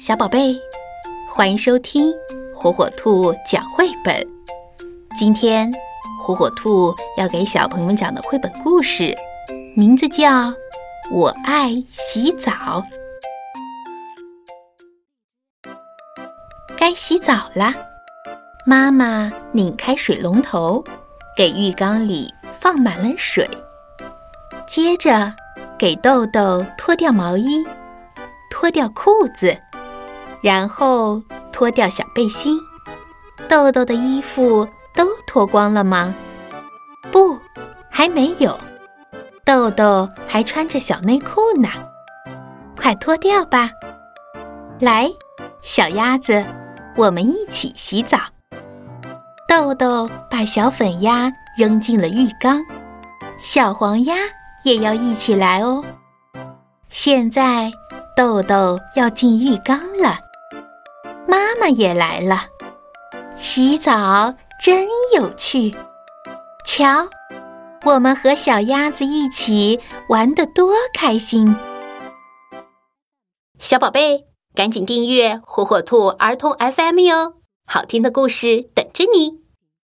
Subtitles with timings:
[0.00, 0.56] 小宝贝，
[1.30, 2.12] 欢迎收听
[2.54, 4.14] 火火兔讲绘本。
[5.18, 5.72] 今天，
[6.22, 9.16] 火火兔要给小朋友们讲的绘本故事，
[9.74, 10.50] 名字叫
[11.10, 12.52] 《我爱洗澡》。
[16.76, 17.74] 该洗澡啦！
[18.66, 20.84] 妈妈拧开水龙头，
[21.36, 23.48] 给浴缸里放满了水，
[24.66, 25.34] 接着
[25.78, 27.64] 给豆豆脱掉毛衣，
[28.50, 29.56] 脱掉裤子。
[30.44, 32.60] 然后脱掉小背心，
[33.48, 36.14] 豆豆的衣服都脱光了吗？
[37.10, 37.38] 不，
[37.88, 38.54] 还没有。
[39.42, 41.70] 豆豆还穿着小内裤呢，
[42.76, 43.70] 快脱掉吧！
[44.80, 45.10] 来，
[45.62, 46.44] 小鸭子，
[46.94, 48.18] 我们一起洗澡。
[49.48, 52.62] 豆豆把小粉鸭扔进了浴缸，
[53.38, 54.14] 小黄鸭
[54.62, 55.82] 也要一起来哦。
[56.90, 57.72] 现在
[58.14, 60.18] 豆豆要进浴缸了。
[61.26, 62.48] 妈妈也来了，
[63.36, 65.74] 洗澡真有趣。
[66.66, 67.08] 瞧，
[67.84, 71.54] 我们和小鸭子一起玩的多开心！
[73.58, 77.34] 小宝贝，赶紧订阅火火兔儿童 FM 哟，
[77.66, 79.43] 好听的故事等着你。